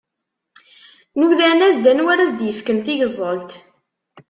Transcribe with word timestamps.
Nudan-as-d 1.19 1.85
anwa 1.91 2.09
ara 2.13 2.29
s-d-ifken 2.29 2.77
tigẓelt. 2.85 3.51